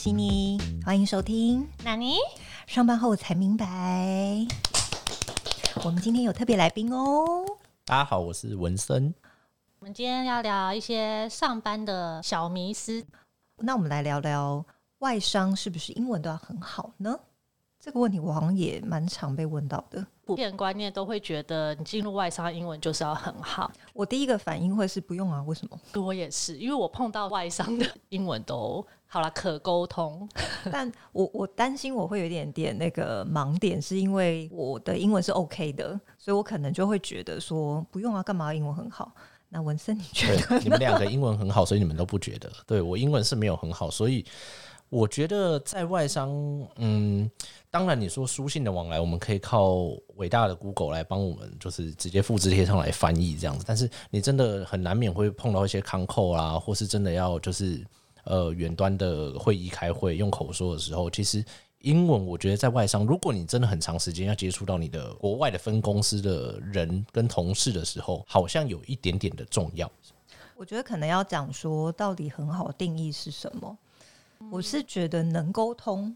[0.00, 1.68] 悉尼，欢迎收听。
[1.84, 2.16] 纳尼？
[2.66, 4.46] 上班后才明白，
[5.84, 7.44] 我们今天有特别来宾哦。
[7.84, 9.14] 大家好，我是文森。
[9.78, 13.04] 我们今天要聊一些上班的小迷思。
[13.58, 14.64] 那我们来聊聊
[15.00, 17.20] 外商是不是英文都要很好呢？
[17.78, 20.06] 这个问题我好像也蛮常被问到的。
[20.24, 23.70] 普遍观念都会觉得你进入外商英文就是要很好。
[23.92, 25.78] 我第一个反应会是不用啊，为什么？
[26.02, 30.28] 我也是，因为我碰到外商的英文都好了，可沟通。
[30.70, 39.12] 但我我担心我会有一点点那个盲点，是因为我的英文是 OK 的，所以我可能就会觉得说不用啊，干嘛英文很好？
[39.48, 40.60] 那文森你觉得？
[40.60, 42.48] 你们两个英文很好，所以你们都不觉得？
[42.68, 44.24] 对我英文是没有很好，所以
[44.88, 46.30] 我觉得在外商，
[46.76, 47.28] 嗯。
[47.72, 53.64] 当然，你说书信的往来，我们可以靠伟大的 Google 来帮我们，就是直接复制贴上来翻译这样子。
[53.66, 57.84] 但是你真的很难免会碰到一些康扣啊，或是真的要就是
[58.30, 61.44] 呃远端的会议开会用口说的时候，其实
[61.80, 69.90] 英文我觉得在外商，如果你真的很长时间要接触到你的国外的分公司的人跟同事的时候，好像有一点点的重要。
[70.56, 73.76] 我觉得可能要讲说，到底很好定义是什么？
[74.50, 76.14] 我是觉得能沟通。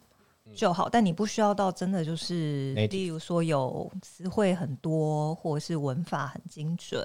[0.55, 7.03] 就好，但你不需要到真的就是，例如说有词汇很多，或者是文法很精准。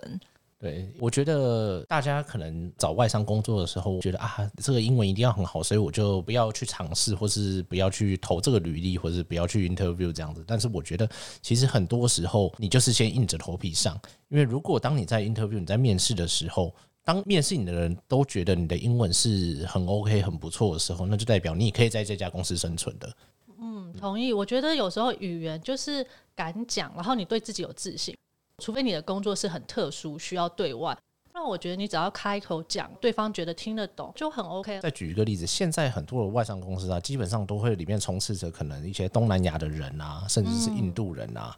[0.60, 10.44] 对，我觉得大家可能找外商工作的时候，觉得啊，这个英文一定要很好，所以我就不要去尝试，或是不要去投这个履历，或是不要去 interview 这样子。
[10.46, 11.10] 但是我觉得，
[11.42, 16.76] 其实很多时候你就是先硬着头皮上，因为如果当你在 interview 你在面试的时候。
[17.02, 23.12] 当面试你的人都觉得你的英文是很 OK、很不错的时候，那就代表你也可以在这家公司生存的。
[23.60, 24.32] 嗯，同意。
[24.32, 28.16] 我觉得有时候语言就是敢讲，然后你对自己有自信。
[28.60, 30.98] 除非你的工作是很特殊，需要对外，
[31.34, 34.80] 那我觉得你只要开口讲，对方觉得听得懂就很 OK。
[34.82, 41.56] 再举一个例子，现在很多的外商公司啊，基本上都会里面充斥着可能一些东南亚的人啊，甚至是印度人啊。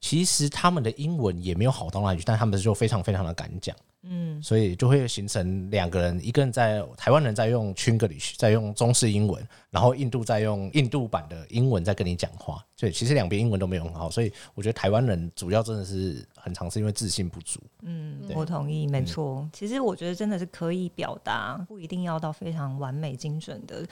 [0.00, 3.74] 其实他们的英文也没有好到哪里去，但他们就非常非常的敢讲。
[4.02, 9.42] 嗯，所以就会形成两个人，一个人在台湾人在用 Chinglish，在用中式英文，
[9.74, 12.64] 然后印度在用印度版的英文在跟你讲话。
[12.76, 17.60] 所以其实两边英文都没有很好，所以我觉得台湾人主要真的是很常是因为自信不足。
[17.82, 19.48] 嗯，我同意，没错。
[19.52, 23.86] 其实我觉得真的是可以表达，不一定要到非常完美精准的。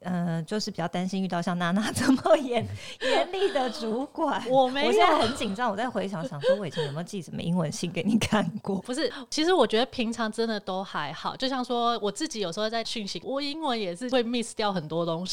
[0.00, 2.64] 嗯，就是比较担心遇到像娜娜这么严
[3.00, 4.44] 严厉的主管。
[4.50, 5.70] 我没有，我现在很紧张。
[5.70, 8.76] 我在回想，想说我以前有没有寄什么英文信给你看过？
[8.82, 11.34] 不是，其实我觉得平常真的都还好。
[11.34, 15.25] 就像说我自己有时候在讯息，我英文也是会 miss 掉很多东西。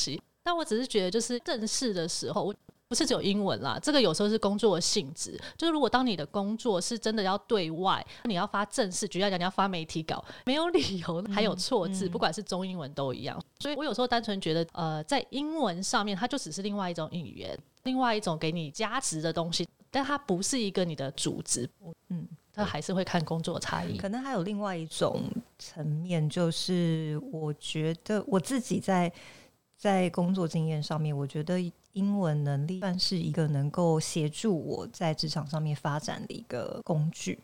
[0.44, 2.54] 但我只是觉得，就是正式的时候，我
[2.90, 3.80] 不是只有英文啦。
[3.82, 13.42] 这个有时候是工作的性质，就是如果当你的工作是真的要对外，你要发正式，举例讲，你要发媒体稿，没有理由还有错字，不管是中英文都一样。
[13.60, 21.68] 所以我有时候单纯觉得，呃，在英文上面，它就只是另外一种语言，另外一种给你加值的东西，但它不是一个你的主职。
[22.10, 23.98] 嗯，它还是会看工作差异。
[23.98, 25.24] 可能还有另外一种
[25.58, 29.12] 层面，就是我觉得我自己在。
[29.84, 31.60] 在工作经验上面，我觉得
[31.92, 37.38] 英文能力算是一个能够协助我在职场上面发展的一个工具。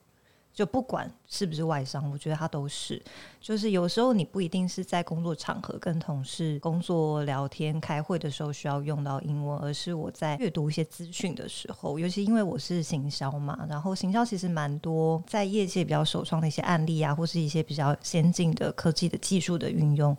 [0.53, 3.01] 就不管是不是外商，我觉得它都是。
[3.41, 20.15] 就是有时候你不一定是在工作场合跟同事工作聊天、开会的时候需要用到英文，而是我在阅读一些资讯的时候，尤其因为我是行销嘛，然后行销其实蛮多在业界比较首创的一些案例啊，或是一些比较先进的科技的技术的运用。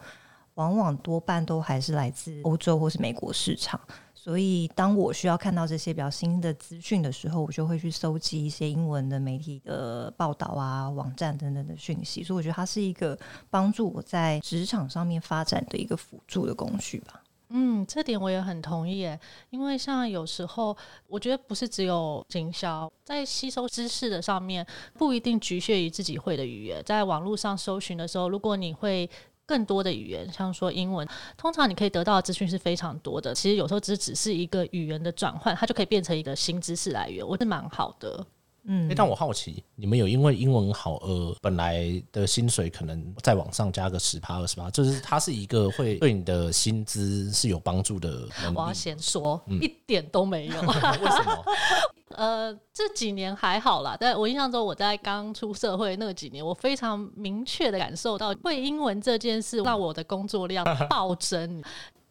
[0.55, 3.81] 往往多半都还是来自欧洲或是美国市场，
[4.15, 12.23] 所以当我需要看到这些比较新的资讯的时候，我就会去搜集一些英文的媒体的报道啊、网站等等的讯息。
[12.23, 13.19] 所以我觉得它是一个
[13.49, 17.23] 帮助我在职场上面发展的一个辅助的工具吧。
[17.53, 19.19] 嗯，这点我也很同意诶，
[19.49, 20.77] 因为像有时候
[21.09, 24.65] 我觉得不是只有营销在吸收知识的上面，
[24.97, 29.09] 不一定局限于自己会的语言，在网络上搜寻的时候，如果你会。
[29.51, 31.05] 更多的语言，像说英文，
[31.37, 33.35] 通常你可以得到的资讯是非常多的。
[33.35, 38.25] 其实有时候只只是一个语言的转换，它就可以变成一个新知识来源，我是蛮好的。
[38.73, 48.29] 嗯，但我好奇，你们有因为英文好而本来的薪水可能再往上加个十趴二十趴，就是它是一个会对你的薪资是有帮助的。
[48.55, 50.55] 我要先说，一点都没有。
[50.63, 50.67] 为
[51.11, 51.45] 什么？
[52.15, 61.61] 呃，这几年还好啦，但我印象中我在刚出社会那几年，我非常明确的感受到会英文这件事让我的工作量 暴增。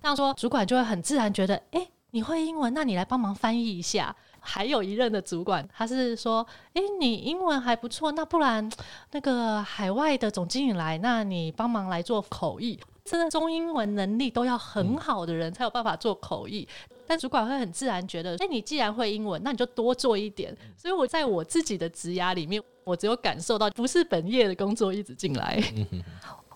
[0.04, 4.14] 像说主管就会很自然觉得，哎，你会英文，那你来帮忙翻译一下。
[4.52, 8.68] 还有一任的主管，他是说：“哎，你英文还不错，那不然
[9.12, 16.68] 那个海外的总经理来，那你帮忙来做口译。”真的中英文能力都要很好的人才有办法做口译。
[17.08, 20.56] 但主管会很自然觉得，哎，你既然会英文，那你就多做一点。
[20.76, 25.62] 所以我在我自己的职涯里面，我只有感受到不是本业的工作一直进来。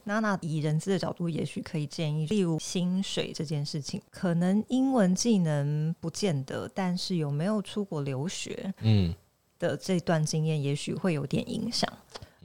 [0.05, 9.13] 娜娜以人资的角度，也许可以建议，例如薪水这件事情，可能英文技能不见得，但是有没有出国留学，嗯，
[9.57, 11.91] 的这段经验，也许会有点影响。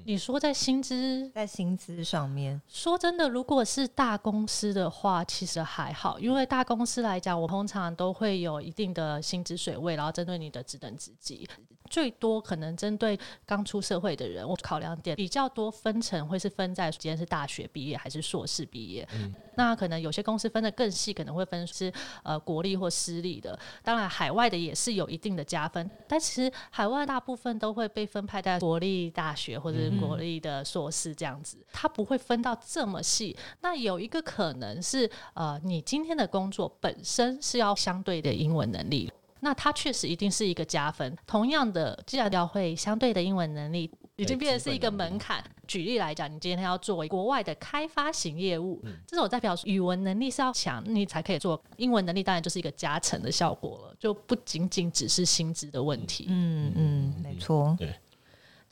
[0.04, 11.46] 你说在薪资，在薪资上面，说真的，如果是大公司的话，其实还好，因为大公司来讲，我通常都会有一定的薪资水位，然后针对你的职等职级。
[11.88, 19.06] 最多可能针对刚出社会的人，我考量点比较多分成会是分在今天是大学毕业还是硕士毕业。
[19.14, 21.92] 嗯，那可能有些公司分的更细，可能会分是
[22.22, 23.58] 呃国立或私立的。
[23.82, 33.36] 当然，海外的也是有一定的加分，但其实海外大部分都会被分派在国立大学或者是国立的硕士这样子，它不会分到这么细。
[33.60, 39.10] 那有一个可能是呃，你今天的工作本身是要相对的英文能力。
[39.40, 41.16] 那它确实一定是一个加分。
[41.26, 45.42] 同样的，既然要会相对的英文能力，已经变成是一个门槛。
[45.66, 51.62] 举例来讲，你今天要做国外的开发型业务，这种代表语文能力是要强，你才可以做。
[51.76, 56.26] 英文能力当然就是一个加成的效果了，就不仅仅只是薪资的问题。
[56.28, 57.76] 嗯嗯，没错。
[57.78, 57.94] 对，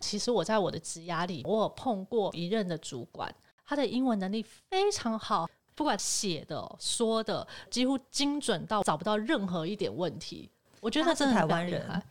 [0.00, 3.32] 其实我在我的职涯里，我有碰过一任的主管，
[3.64, 10.50] 他的英文能力非常好，不管写的、说的，几乎精准到找不到任何一点问题。
[10.86, 12.02] 我觉得他是台湾人，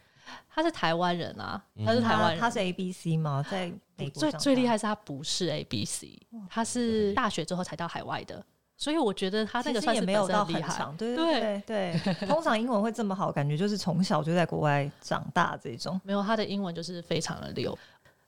[0.53, 3.41] 他是台湾人啊，他是台湾人，他是 A B C 吗？
[3.49, 6.19] 在美国最最厉害是他不是 A B C，
[6.49, 8.45] 他是大学之后才到海外的，
[8.75, 11.61] 所以我觉得他那个算是没有到很强，对对。
[11.65, 12.13] 对对。
[12.27, 17.77] 通常英文会这么好，感觉就是从小就在国外长大这种，没有他的英文就是非常的溜。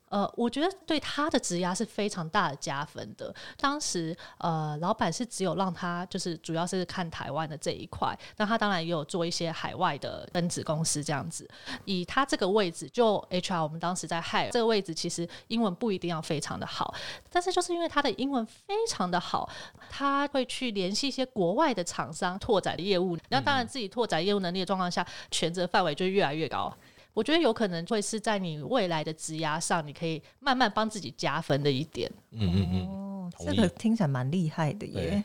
[0.09, 3.33] 呃，我觉得对他的职压是非常大的加分的。
[3.57, 11.47] 当时，呃，老板是只有让他就是主要是看台湾的这一块，那他当然也有做一些海外的分子公司这样子。
[11.85, 16.93] 以他这个位置，就 HR，我们当时在 hire 这个位置，其实英文不一定要非常的好，
[17.29, 19.49] 但是就是因为他的英文非常的好，
[19.89, 23.17] 他会去联系一些国外的厂商拓展业务。
[23.29, 26.73] 那当然自己拓展业务能力的状况下，权责范围就越来越高。
[27.17, 32.07] 我觉得有可能会是在你未来的职涯上，你可以慢慢帮自己加分的一点。
[32.29, 35.23] 嗯嗯嗯，哦，这个听起来蛮厉害的耶。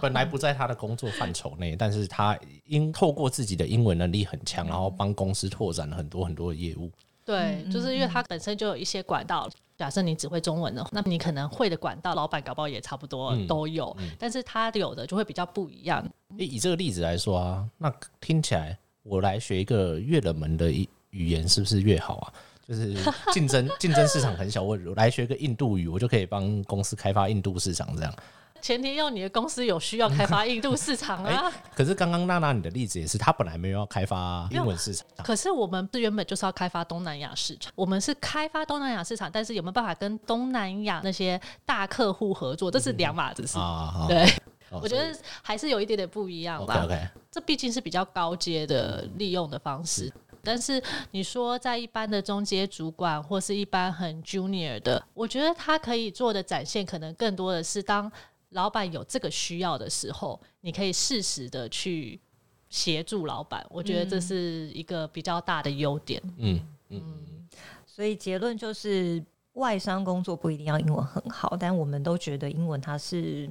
[0.00, 6.88] 本来不在他的工作范畴内，但是他因透过自己的英文能力很强，然后帮公司拓展了很多很多的业务。
[7.24, 9.50] 对，就是因为他本身就有一些管道。
[9.76, 16.08] 假设你只会中文的，那你可能会的管道，老板搞不好也差不多都有，但是他有的就会比较不一样。
[16.36, 20.88] 以这个例子来说啊，那听起来我来学一个越冷门的一。
[21.10, 22.32] 语言是不是越好啊？
[22.70, 22.94] 就是
[23.32, 27.96] 竞争竞争市场很小，我来学个印度语，我就可以帮公司开发印度市场。
[27.96, 28.14] 这样
[28.62, 31.50] 前提要你的公司有需要开发印度市场啊。
[31.74, 35.04] 可是刚刚娜娜你的例子也是，他本来没有要开发英文市场。
[35.24, 43.58] 可是我们是原本就是要开发东南亚市场，我们是开发东南亚市场，但是有没有办法跟东南亚那些大客户合作，这是两码子事。
[44.06, 44.30] 对，
[44.70, 45.12] 我觉得
[45.42, 46.86] 还是有一点点不一样吧。
[47.32, 50.12] 这毕竟是比较高阶的利用的方式。
[50.42, 58.10] 但是你说在一般的中阶主管或是一般很 junior 的，我觉得他可以做的展现，可能更多的是当
[58.50, 62.20] 老板有这个需要的时候，你可以适时的去
[62.68, 63.64] 协助老板。
[63.70, 66.20] 我觉得这是一个比较大的优点。
[66.38, 67.48] 嗯嗯，
[67.86, 73.48] 所以结论就是，外商工作不一定要英文很好，但我们都觉得英文它是，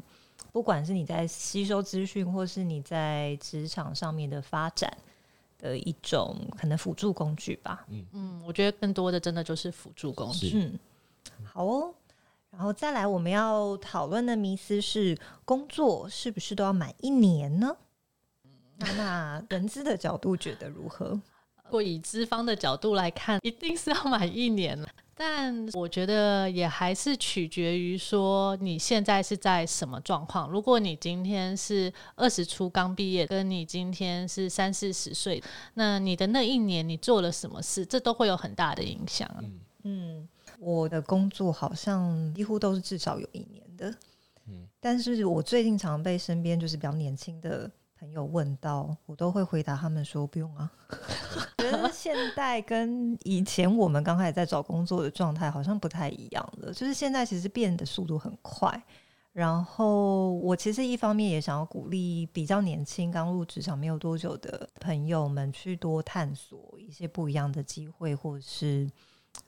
[0.51, 4.91] 不管是你在吸收资讯，或是你在职场上面的发展。
[5.59, 7.85] 的一种可能辅助工具吧。
[7.89, 10.51] 嗯嗯，我觉得更多的真的就是辅助工具。
[10.55, 10.79] 嗯，
[11.43, 11.93] 好哦。
[12.49, 17.77] 然后再来，我们要讨论的迷思是：工作是不是都要满一年呢？
[18.77, 21.09] 那那人资的角度觉得如何？
[21.65, 24.89] 如果以资方的角度来看，一定是要满一年了。
[25.19, 30.49] 但我觉得也还是取决于说你现在是在什么状况。
[30.49, 39.29] 如果你今天是二十出刚毕业，跟你今天是三四十岁，那你的那一年你做了什么事，这都会有很大的影响。
[39.83, 40.25] 嗯，
[40.57, 43.93] 我的工作好像几乎都是至少有一年的。
[44.47, 47.69] 嗯，但是我最近常被身边就是比较年轻的。
[47.99, 50.71] 朋友问到，我都会回答他们说不用啊。
[51.59, 58.81] 觉得现在跟以前我们刚开始在找工作的状态好像不太一样了，就是现在其实变的速度很快。
[59.33, 68.89] 然后我其实一方面也想要鼓励比较年轻、刚入职场没有多久的朋友们去多探索一些不一样的机会，或者是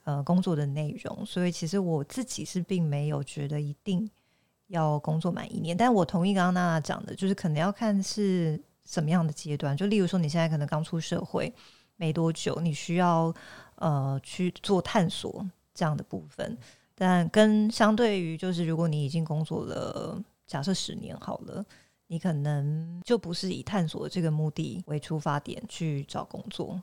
[0.04, 1.24] 呃工作的内容。
[1.24, 4.08] 所以其实我自己是并没有觉得一定
[4.68, 5.76] 要工作满一年。
[5.76, 9.76] 但我同意刚刚娜娜讲的，就是可能要看是什么样的阶段。
[9.76, 11.52] 就例如说，你现在可能刚出社会
[11.96, 13.34] 没多久，你需要
[13.76, 16.56] 呃去做探索这样的部分。
[16.94, 21.64] 但跟相对于就是，如果你已经工作了，假设十年好了，
[22.06, 26.80] 你可能就不是以探索这个目的为出发点去找工作。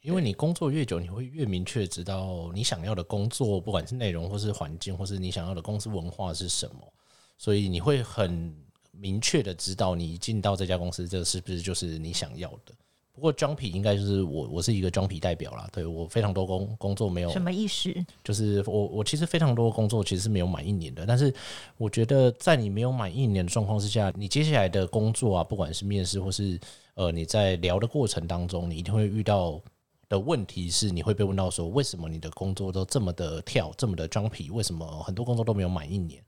[0.00, 6.92] 因为你工作越久，你会越明确知道你想要的工作，不管是内容或是环境，或是你想要的公司文化是什么，
[7.42, 8.54] 所以你会很
[8.92, 12.72] 明确的知道你进到这家公司，这是不是就是你想要的。
[13.12, 15.68] 不过 Jumpy 应该就是我，我是一个 Jumpy 代表啦。
[15.72, 21.04] 对我非常多工工作没有什么意思，就是我我其实非常多工作其实是没有满一年的。
[21.04, 21.34] 但是
[21.76, 26.60] 我觉得在你没有满一年的状况之下，你接下来的工作啊，不管是面试或是
[26.94, 29.60] 呃你在聊的过程当中，你一定会遇到。
[30.08, 34.50] 的问题是，你会被问到说，为什么你的工作都这么的跳，这么的装皮？
[34.50, 36.22] 为什么很多工作都没有满一年？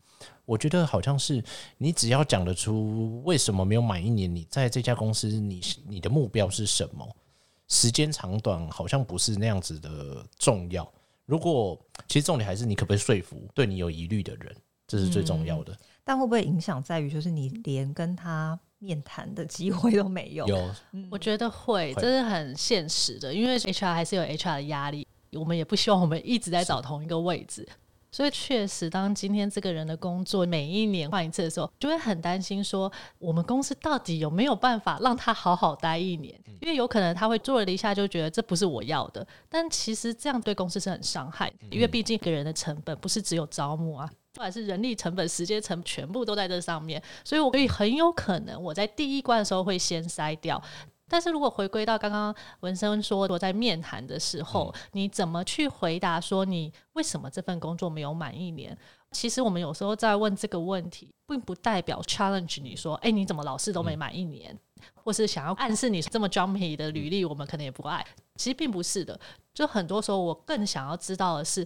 [0.44, 1.42] 我觉得好像是
[1.78, 7.08] 你只要讲得出为什么没有满一年，你在这家公司，你你的目标是什么？
[7.68, 10.90] 时间长短好像不是那样子的重要。
[11.26, 14.54] 如果其实重点还是你可不可以说服对你有疑虑的人，
[14.86, 15.76] 这是最重要的。
[16.04, 18.58] 但会不会影响在于，就是你连跟他。
[18.80, 20.46] 面谈的机会都没有。
[20.46, 20.70] 有，
[21.10, 27.66] 我觉得会，这是很现实的，因为 HR 还是有 HR 的压力，我们也不希望我们一直在找同一个位置，
[28.14, 36.32] 所以确实，当今天这个人的工作每一年换一次的时候，就会很担心说，我们公司到底有没有办法让他好好待一年？
[36.60, 44.08] 因为有可能他会做了一下就觉得这不是我要的，但其实这样对公司是很伤害，因为毕竟个人的成本不是只有招募啊。
[44.32, 50.62] 不管是人力成本、时间成本，全部都在这上面，所以我可以很有可能我在第一关的时候会先筛掉。
[51.14, 58.76] 但是如果回归到刚刚文生说，我在面谈的时候，你怎么去回答说你为什么这份工作没有满一年？
[59.12, 64.58] 其实我们有时候在问这个问题，并不代表 challenge 你说，哎，你怎么老是都没满一年，
[64.92, 68.04] 或是想要暗示你这么 jumpy 的履历，我们可能也不爱。
[68.34, 69.16] 其实并不是的，
[69.54, 71.64] 就很多时候我更想要知道的是。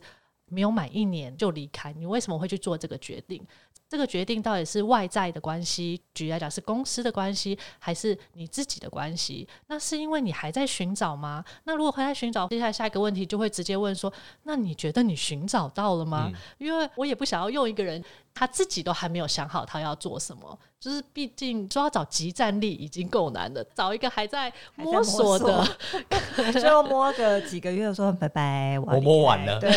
[0.50, 3.46] 没有满一年就离开，你为什么会去做这个决定？
[3.88, 9.49] 这个决定到底是外在的关系，举例来讲是公司的关系，还是你自己的关系？
[9.68, 11.42] 那是因为你还在寻找吗？
[11.64, 16.30] 那如果还在寻找，接下来下一个问题就会直接问说：那你觉得你寻找到了吗？
[16.59, 18.04] 因为我也不想要用一个人
[18.35, 25.66] 他自己都还没有想好他要做什么，就是毕竟说要找集战力已经够难了，找一个还在摸索的，
[26.61, 29.71] 就摸个几个月说拜拜，我摸完了，对，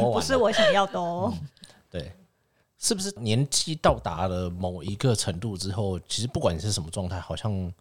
[0.00, 1.32] 不是我想要的哦，
[1.88, 2.10] 对。
[2.84, 7.72] 是不是年纪到达了某一个程度之后，其实不管你是什么状态，好像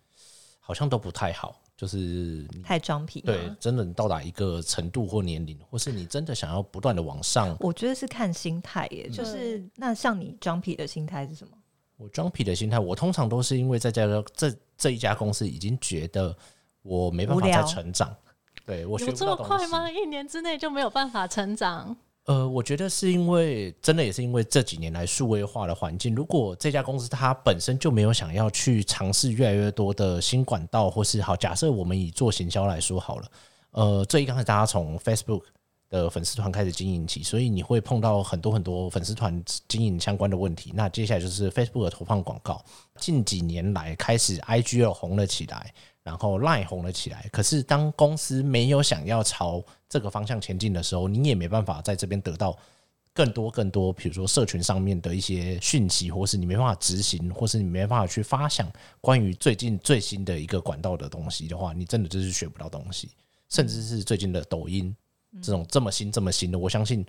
[0.61, 3.19] 好像都不太好，就是太装皮。
[3.19, 9.09] 对，真的你到达一个程度或年龄，或是你真的想要不断的往上，我觉得是看心态耶。
[9.09, 11.57] 就是那像你装皮的心态是什么？
[11.97, 16.33] 我装皮的心态，我通常都是因为在这这这一家公司已经觉得
[16.81, 18.15] 我没办法再成长。
[18.65, 19.91] 对我有这么快吗？
[19.91, 21.93] 一年之内就没有办法成长？
[22.25, 33.27] 呃，我觉得是因为真的也是因为这几年来数位化的环境，如果这家公司它本身就没有想要去尝试越来越多的新管道，或是好，假设我们以做行销来说好了，
[33.71, 35.43] 呃，最一刚才大家从 Facebook
[35.93, 40.71] 的粉丝团开始经营起，所以你会碰到很多很多粉丝团经营相关的问题。
[40.73, 42.65] 那接下来就是 Facebook 投放广告，
[42.97, 45.71] 近几年来开始 IG 又红了起来。
[46.01, 52.57] 然后赖红了起来，可是当公司没有想要朝这个方向前进的时候，你也没办法在这边得到
[53.13, 58.69] 更多更多，比如说社群上面的一些讯息，或是你没办法执行，或是你没办法去发想
[58.99, 63.11] 关于最近最新的一个管道的东西的话，你真的就是学不到东西。
[63.47, 64.93] 甚至是最近的抖音
[65.41, 67.05] 这种这么新这么新的，我相信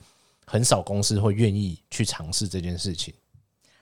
[0.46, 3.12] 很少公司会愿意去尝试这件事情。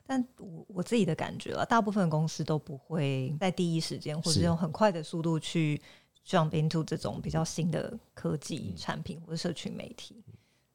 [0.04, 5.80] 但我我自己的感觉啊，大部分公司都不会在第一时间或者用很快的速度去
[6.26, 10.22] jump into 这种比较新的科技产品或者社群媒体。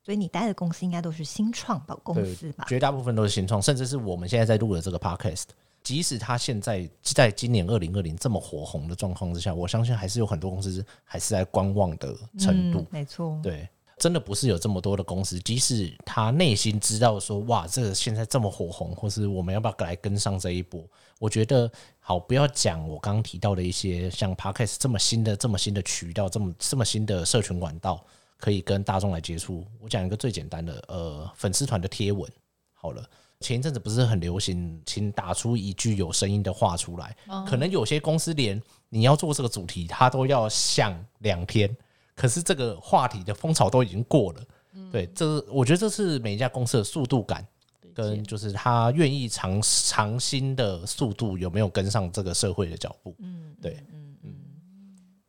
[0.04, 2.66] 所以你待的公司应该都是新创的公司吧？
[2.70, 5.48] 绝大部分都是新创，甚至是我们现在在录的这个 podcast，
[5.88, 12.86] 即使它现在在今年二零二零这么火红的状况之下，我相信还是有很多公司还是在观望的程度。
[12.90, 13.66] 没错，对。
[13.98, 20.84] 真的不是有这么多的公司，即使他内心知道说，哇，这个现在这么火红，或是我们要不要来跟上这一波？
[21.20, 28.06] 我觉得好，不要讲我刚刚提到的一些像 Podcast 这么新的、这么新的渠道，这么这么新的社群管道，
[28.38, 29.66] 可以跟大众来接触。
[29.80, 32.30] 我讲一个最简单的，呃，粉丝团的贴文。
[32.74, 33.04] 好了，
[33.40, 37.16] 前一阵子不是很流行，请打出一句有声音的话出来。
[37.48, 41.76] 可能有些公司连你要做这个主题，他都要想两天。
[42.16, 44.44] 可是这个话题的风潮都已经过了，
[44.92, 47.46] 对，这我觉得这是每一家公司的速度感
[47.94, 53.16] 跟就是他愿意尝尝新的速度有没有跟上这个社会的脚步？
[53.20, 54.36] 嗯，对嗯嗯，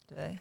[0.06, 0.38] 对，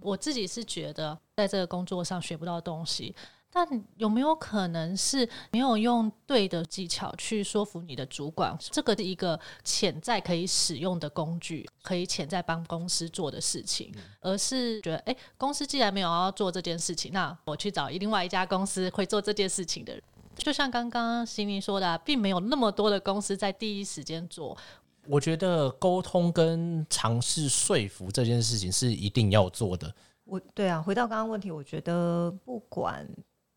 [0.00, 3.14] 我自己是觉得在这个工作上学不到东西，
[3.54, 8.58] 但有没有可能是没有用对的技巧去说服你的主管？
[8.58, 20.02] 这个是一个潜在可以使用的工具，可以潜在帮公司做的事情，而是觉得，诶，公司既然没有要做这件事情，那我去找另外一家公司会做这件事情的人。
[20.36, 24.58] 就像刚刚悉尼说的、啊，并没有那么多的公司在第一时间做，
[25.06, 29.94] 我觉得沟通跟尝试说服这件事情是一定要做的。
[30.24, 33.08] 我对啊，回到刚刚问题，我觉得不管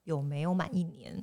[0.07, 1.21] 有没有满一年，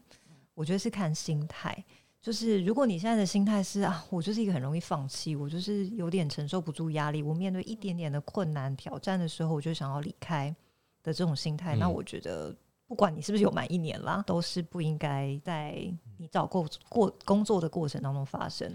[0.52, 1.82] 我觉得是看心态。
[2.20, 10.54] 就是如果你现在的心态是啊，我就是一个很容易放弃，我就是有点承受不住压力，我面对一点点的困难挑战的时候，我就想要离开
[11.02, 12.54] 的这种心态，那嗯我觉得
[12.86, 15.72] 不管你是不是有满一年啦，都是不应该在
[16.18, 18.70] 你找过过工作的过程当中发生。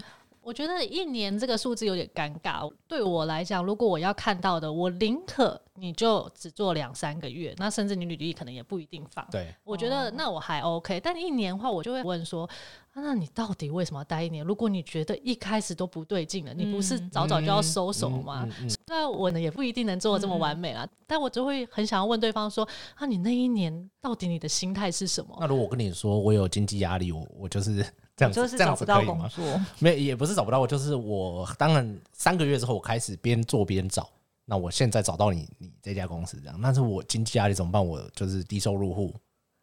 [0.50, 2.68] 我觉得一年这个数字有点尴尬。
[2.88, 9.24] 对我来讲，如果我要看到的，我宁可你就只做两三个月，那甚至你履历可能也不一定放。
[9.30, 12.50] 对，我觉得那我还 OK，但一年的话，我就会问说，
[12.92, 14.44] 啊、那你到底为什么要待一年？
[14.44, 18.42] 如果你觉得一开始都不对劲了，你不是早早就要收手吗？
[18.44, 25.36] 嗯嗯嗯虽然我呢也不一定能做的这么完美啦，但我就会很想要问对方说，啊，你那一年到底你的心态是什么？
[25.38, 27.86] 那如果我跟你说我有经济压力，我我就是
[28.20, 29.30] 这样子，就是找不到子可以吗？
[29.34, 34.08] 工作， 没有，也不是找不到，我就是我当然三个月之后我开始边做边找。
[34.44, 37.84] 那我现在找到你你这家公司这样，但是我经济压力怎么办？
[37.84, 39.14] 我就是低收入户，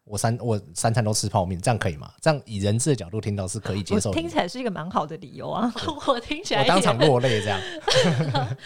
[0.04, 2.10] 我三我三餐都吃泡面，这样可以吗？
[2.20, 4.18] 这样以人质的角度听到是可以接受的。
[4.18, 5.72] 听起来是一个蛮好的理由啊。
[6.06, 7.60] 我听起来我当场落泪，这样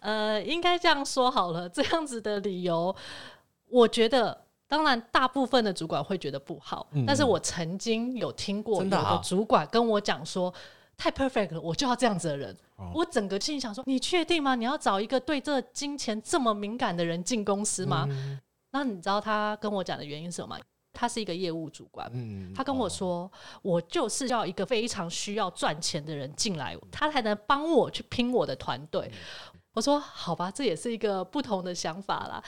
[0.00, 2.96] 呃，应该这样说好了，这样子的理由，
[3.68, 4.45] 我觉得。
[4.68, 10.52] 当然，大部分的主管会觉得不好，嗯但是我曾经有听过有真的主管跟我讲说，
[10.96, 12.56] 太 perfect 了，我就要这样子的人。
[12.76, 14.54] 哦我整个心里想说，你确定吗？
[14.54, 18.06] 你要找一个对这金钱这么敏感的人进公司吗？
[18.10, 18.38] 嗯
[18.72, 20.58] 那你知道他跟我讲的原因是什么？
[20.92, 29.10] 他是一个业务主管，嗯他跟我哦说，我就是要一个非常需要赚钱的人进来，他才能帮我去拼我的团队。
[29.72, 32.42] 我说好吧，这也是一个不同的想法啦。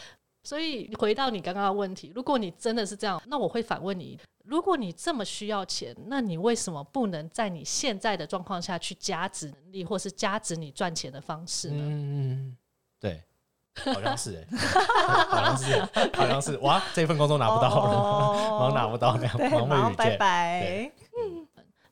[0.49, 11.85] 所以回到你刚刚的问题，如果你真的是这样，那我会反问你：如果你这么需要钱，那你为什么不能在你现在的状况下去加值能力，或是加值你赚钱的方式呢？
[11.87, 12.57] 嗯，
[12.99, 13.23] 对，
[13.93, 14.57] 好像是哎、
[15.29, 15.79] 好像是，
[16.15, 20.17] 好像是，哇，这份工作拿不到了，哦 忙拿不到，那样对，忙忙拜。
[20.17, 20.91] 拜。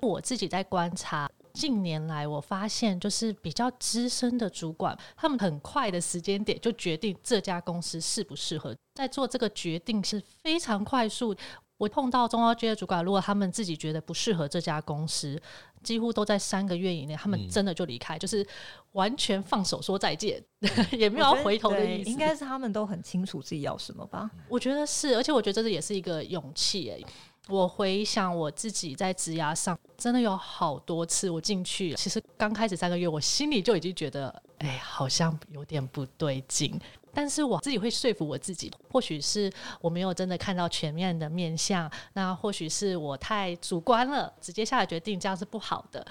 [0.00, 1.25] 我自己在观察，
[1.56, 11.34] 近年来我发现，就是比较资深的主管，他们很快的时间点就决定这家公司适不适合，在做这个决定是非常快速。
[11.78, 15.40] 我碰到中高阶的主管，如果他们自己觉得不适合这家公司，
[15.82, 18.46] 几乎都在三个月以内，他们嗯真的就离开，就是
[18.92, 20.42] 完全放手说再见，
[20.92, 22.10] 也没有回头的意思。
[22.10, 24.30] 应该是他们都很清楚自己要什么吧。
[24.48, 27.04] 我觉得是，而且我觉得这也是一个勇气诶。
[27.48, 36.78] 我回想我自己在职涯上，真的有好多次我进去，其实刚开始三个月，我心里就已经觉得，哎，好像有点不对劲。
[37.14, 46.04] 但是我自己会说服我自己，或许是我没有真的看到全面的面相，那或许是我太主观了，直接下了决定，这样是不好的，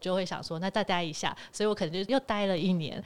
[0.00, 3.02] 就会想说，那再待一下，所以我可能就又待了一年。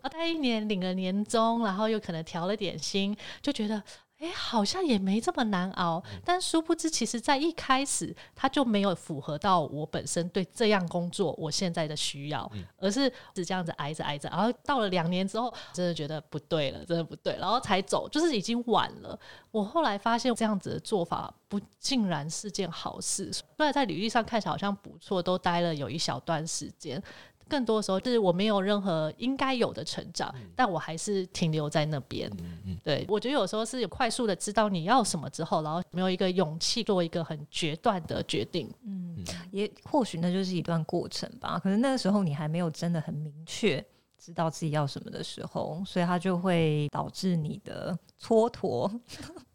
[0.00, 3.82] 啊，待一年领了年终，然后又可能调了点薪，就觉得
[4.18, 6.02] 哎，好像也没这么难熬。
[6.24, 19.18] 但殊不知，其实在一开始他就没有符合到我本身对这样工作我现在的需要，而是是这样子挨着挨着，然后到了两年之后，真的觉得不对了，真的不对，然后才走，就是已经晚了。
[19.50, 27.02] 我后来发现这样子的做法不竟然是件好事，虽然在履历上看起来好像不错，都待了有一小段时间。
[27.48, 32.30] 更多的时候，就是我没有任何应该有的成长，但我还是停留在那边。
[32.82, 38.70] 对我觉得有时候是有快速的知道你要什么之后，然后没有一个勇气做一个很决断的决定。
[38.84, 41.58] 嗯也或许那就是一段过程吧。
[41.62, 43.84] 可是那个时候你还没有真的很明确
[44.18, 48.90] 知道自己要什么的时候，所以它就会导致你的蹉跎，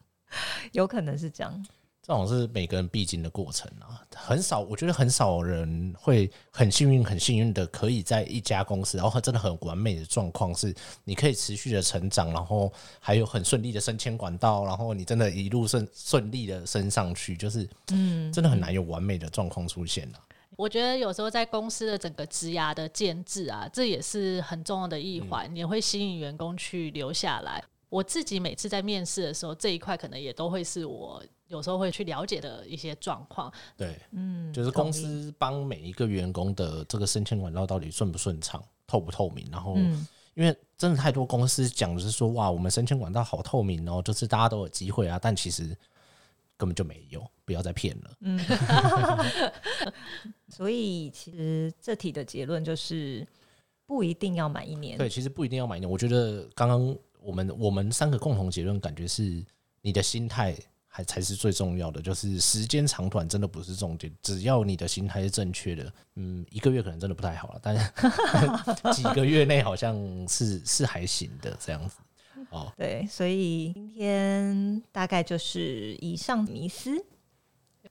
[0.74, 1.66] 有可能是这样。
[2.10, 20.18] 这种是每个人必经的过程啊，很少，我觉得很少人会很幸运、很幸运的可以在一家公司，然后真的很完美的状况是，你可以持续的成长，然后还有很顺利的升迁管道，然后你真的一路顺顺利的升上去，就是嗯，真的很难有完美的状况出现啊。
[20.56, 27.64] 我觉得有时候在公司的整个职涯的建制啊，这也是很重要的一环，也会吸引员工去留下来。
[27.88, 33.52] 我自己每次在面试的时候，这一块可能也都会是我有时候会去了解的一些状况。
[33.76, 39.74] 对，嗯，就是公司帮每一个员工的这个升迁管道到底顺不顺畅、透不透明，然后。
[39.76, 45.76] 嗯因为真的太多公司讲的是说，哇，我们升迁管道好透明哦，就是大家都有机会啊，但其实
[46.56, 48.12] 根本就没有，不要再骗了。
[48.22, 48.40] 嗯
[50.48, 53.28] 所以其实这题的结论就是
[53.86, 54.98] 不一定要满一年。
[54.98, 55.92] 对，其实不一定要满一年。
[55.92, 59.44] 我觉得刚刚我们我们三个共同结论，感觉是
[59.82, 60.56] 你的心态
[61.00, 67.90] 还才是最重要的，就是时间长短真的不是重点，只要你的心态是正确的，嗯，一个月可能真的不太好了，但是
[68.94, 69.96] 几个月内好像
[70.28, 71.96] 是是还行的这样子。
[72.50, 76.92] 哦，对，所以今天大概就是以上迷思。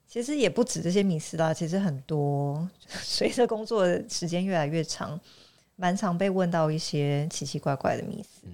[0.07, 5.19] 其实也不止这些迷思啦，其实很多 随着工作的时间越来越长，
[5.77, 8.47] 蛮常被问到一些奇奇怪怪的迷思。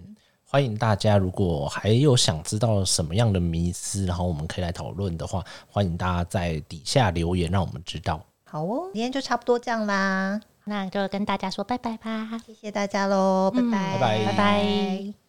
[0.55, 8.21] 欢迎大家，如果还有想知道什么样的迷思，然后我们可以来讨论的话，欢迎大家在底下留言，让我们知道。
[8.45, 12.40] 好哦，今天就差不多这样啦，那就跟大家说拜拜吧。
[12.47, 14.25] 谢谢大家喽，拜嗯拜，拜拜。
[14.27, 15.24] 拜拜